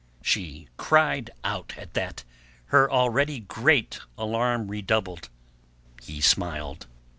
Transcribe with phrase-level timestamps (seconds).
[0.23, 2.23] She cried out at that,
[2.73, 5.29] her already great alarm redoubled.
[6.01, 6.87] He smiled.